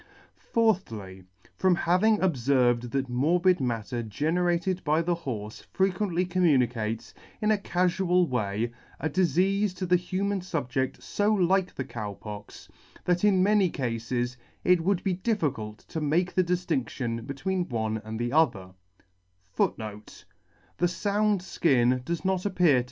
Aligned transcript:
Fourthly. 0.53 1.25
From 1.55 1.75
having 1.75 2.17
obferved 2.21 2.89
that 2.89 3.07
morbid 3.07 3.59
matter 3.61 4.01
generated 4.01 4.83
by 4.83 5.03
the 5.03 5.13
horfe 5.15 5.65
frequently 5.71 6.25
communicates, 6.25 7.13
in 7.39 7.51
a 7.51 7.57
cafual 7.59 8.25
way, 8.27 8.71
a 8.99 9.07
difeafe 9.11 9.75
to 9.77 9.85
the 9.85 9.97
human 9.97 10.39
fubjedt 10.41 10.97
fo 11.03 11.31
like 11.31 11.75
the 11.75 11.85
Cow 11.85 12.13
Pox, 12.15 12.67
that 13.05 13.23
in 13.23 13.43
many 13.43 13.69
cafes 13.69 14.37
it 14.63 14.81
would 14.81 15.03
be 15.03 15.13
difficult 15.13 15.77
to 15.89 16.01
make 16.01 16.33
the 16.33 16.43
difiin&ion 16.43 17.27
between 17.27 17.69
one 17.69 18.01
and 18.03 18.17
the 18.19 18.29
ether 18.33 18.73
t*. 22.07 22.77